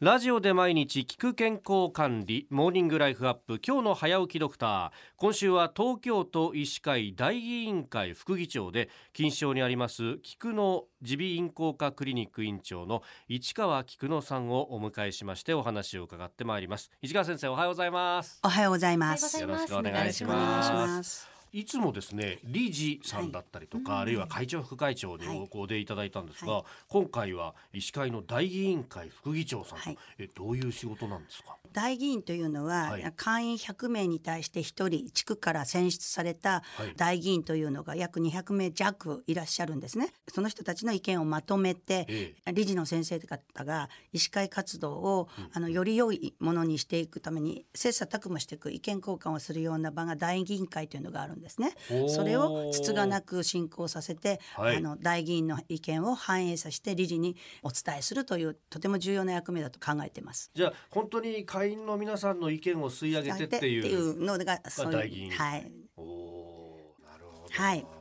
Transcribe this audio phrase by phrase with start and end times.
[0.00, 4.90] ラジオで毎日聞く健康管理モーニングライフアップ今日の早起きドクター。
[5.16, 16.92] 今週は東京都医師会大議員会副議長で金賞にあります菊野耳鼻咽喉科クリニック院長の市川菊野さんをお迎えしましてお話を伺ってまいります。
[17.02, 18.38] 市川先生おはようございます。
[18.44, 19.40] おはようございます。
[19.40, 21.37] よろしくお願いしお願いします。
[21.52, 25.48] いつもですね理事さんだったりとか、あるいは会長副会長にはい。
[25.52, 29.98] お出いただいたんですが、は今回は医師会の大議員会副議長さんと、はい。
[30.18, 31.56] えどういう仕事なんですか？
[31.72, 33.12] 大議員というのは、はい。
[33.16, 36.94] 会員100名に対して1人地区から選出されたはい。
[36.96, 40.12] 大議員というのが約200名弱いらっしゃるんですね。
[40.28, 51.74] その人たちの意見をまとめて、え理事の先生方が医師会活動を、あのより良いものにしていくために切磋琢磨していく意見交換をするような場が大議員会というのがあるんですね。
[52.08, 60.50] それをつつがなく進行させて、はいあの大議員の意見を反映させて理事にお伝えするというとても重要な役目だと考えています。
[60.54, 64.18] じゃあ本当に会員の皆さんの意見を吸い上げてっていう。
[64.18, 67.54] のがそう大議員いうはいおなるほど。
[67.54, 67.97] はい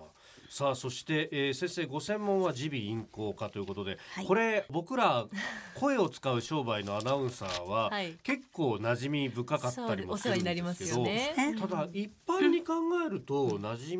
[0.49, 4.25] さあそして、えー先生ご専門は耳鼻咽喉科ということで、はい。
[4.25, 5.25] これ僕ら
[5.75, 8.17] 声を使う商売のアナウンサーは、はい。
[8.23, 11.55] 結構馴染み深かったりもするんですけど、そうでお世話になりますよね。
[11.59, 12.73] ただ一般に考
[13.05, 13.97] えると馴染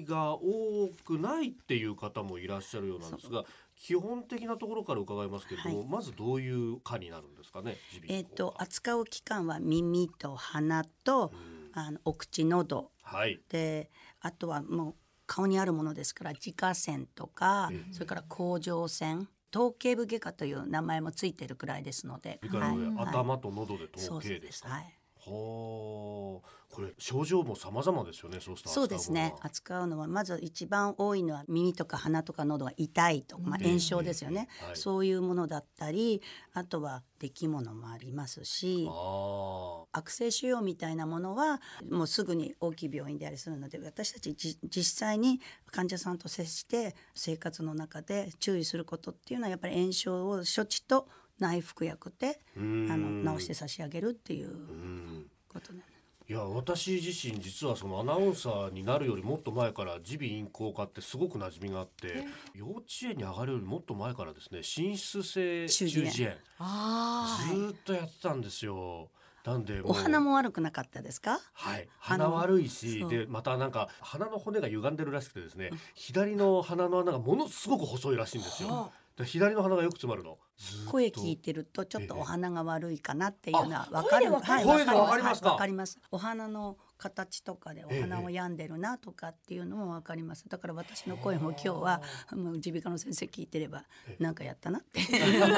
[0.00, 3.44] みが多くないっていう方もいらっしゃるようなんですが
[3.76, 5.88] 基本的なところから伺いますけれども、はい。
[5.88, 11.32] まずどういう科になるんですかね耳鼻えっ、咽喉と科扱う器官は耳と鼻と、
[11.72, 12.92] あのお口喉。
[13.02, 13.40] はい。
[13.48, 14.94] であとはもう
[15.26, 24.70] 顔にあるものですから自家線とか、それから甲状腺頭頸部外科という名前もついてるくらいですので、はい頭と喉で統そう計ですか。
[24.70, 24.98] はい。
[25.24, 28.38] はあ、これ症状も様々ですよね。
[28.40, 29.34] そうしたそうですね。
[29.40, 34.76] 扱うのはまず一番多いのは耳とか鼻とか喉が痛いと、まあ、炎症ですよね、ええはい。
[34.76, 36.22] そういうものだったり
[36.54, 45.40] あとは出来物もありますしあ悪性腫瘍みたいなものはもうすぐに大きい病院でありするので私たちじ実際に
[45.70, 51.06] 患者さんと接して生活の中で注意することっていうのはやっぱり炎症を処置と
[51.38, 53.24] 内服薬であん。
[53.24, 55.11] の治して差し上げるっていうあ、うん。
[55.52, 55.92] ことなんです。
[56.28, 62.24] いや私自身実はそのアナウンサーになるよりもっと前から耳鼻咽喉科ってすごく馴染みがあって
[62.54, 69.10] 幼稚園に上がるよりもっと前からですね滲出性中中耳炎ずーっとやってたんですよ。
[69.44, 71.40] なんでお鼻も悪くなかったですか？
[71.52, 78.92] はい、鼻鼻悪いしでまたなんか鼻の骨が歪んでるらしくてですね、左の鼻の穴がものすごく細いらしいんですよ。
[79.22, 80.38] で左の鼻がよく詰まるの？
[80.90, 84.26] 声聞いてるとちょっとお鼻が悪いかなっていうのはわかる。
[84.30, 85.48] 声でわかる声でわかりますか？
[85.48, 85.98] はいわかります。
[86.10, 90.48] お鼻の形とかでお鼻を病んでるなとかっていうのもわかります。
[90.48, 92.02] だから私の声も今日は
[92.32, 93.84] もう耳鼻科の先生聞いてれば
[94.20, 95.50] なんかやったなって 分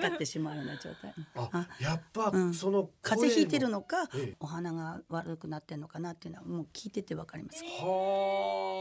[0.00, 1.14] かってしまうような状態。
[1.34, 3.76] あやっぱ、うんその風邪ひいてるの。
[3.76, 7.62] のかええお鼻が悪くなってるのかなっていうのはもう聞いててわかります。
[7.64, 8.75] はあ、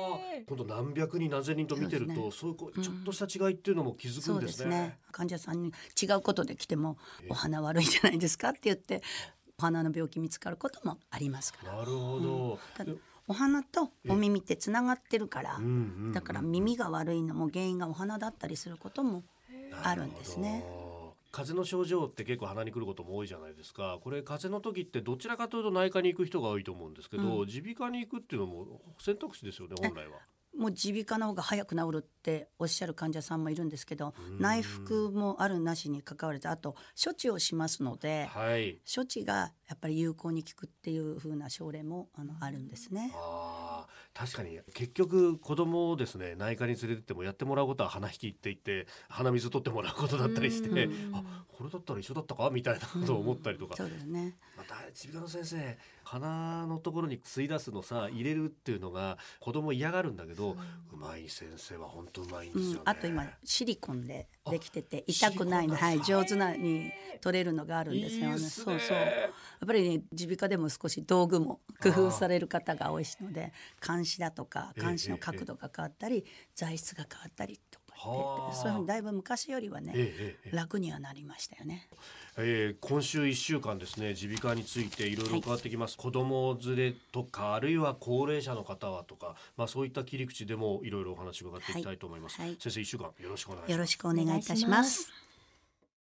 [0.48, 4.64] 今度何百人何千人と見てるとそう,、いうこうちょっとした違いっていうのも気づくんですね。
[4.64, 5.00] すね。
[5.12, 6.98] 患者さんに違うことで来ても
[7.30, 9.02] お鼻悪いじゃないですかって言って
[9.58, 11.76] お鼻の病気見つかることもありますから。
[11.76, 12.60] なるほど。
[12.78, 12.86] だ
[13.28, 15.72] お鼻とお耳ってつながってるから、んうんう
[16.10, 19.24] んだから耳が悪いのも原因がお鼻だったりすることも
[19.84, 20.64] あるんですね。
[21.36, 24.00] 風邪の症状って結構鼻にくることも多いじゃないですか。
[24.02, 30.20] これ風邪の時ってどちらかというと内科に行く人が多いと思うんですけど耳鼻科に行くっていうのも選択肢ですよね本来は。
[30.58, 38.80] もう耳鼻科の方が早く治るっておっしゃる患者さんもいるんですけど内服もあるなしに関わらずあと処置をしますのではい。
[38.96, 43.12] 処置がやっぱり有効に効くっていう風な症例もあのあるんですね。
[43.14, 43.55] あー
[44.16, 53.76] 確かに結局子供をですね内科に連れてってもやってもらうことは鼻引きって言って鼻水取ってもらうことだったりしてあこれだったら一緒だったかみたいなことを思ったりとか。
[53.76, 54.36] そうですね。
[54.58, 60.98] また耳鼻科の先生鼻のところに吸い出すのさ入れるっていうのが子供嫌がるんだけど、う。
[60.98, 68.38] まい先生は本当うまいんですよね、うん、あと今シリコンでできててあ痛くないの、はい、上手なに取れるのがあるんですよね。
[68.38, 68.98] そうそう。
[68.98, 69.04] や
[69.64, 73.54] っぱりね耳鼻科でも少し道具も工夫される方が多いので
[74.06, 76.24] 監視だとかええ監視の角度が変わったり、
[76.56, 77.86] 材質が変わったりとか
[78.54, 81.90] そういうふうにだいぶ昔よりはね、ええええ楽にはなりましたよね。
[82.38, 92.50] えー今週1週間ですね耳鼻科についていろいろ伺ってきます、子供連れとかあるいは高齢者の方はとか、まあ、そういった切り口でもいろいろお話を伺っていきたいと思います、はい。
[92.50, 92.58] はい。
[92.60, 93.72] 先生1週間よろしくお願いします。
[93.72, 95.25] よろしくお願いいたします。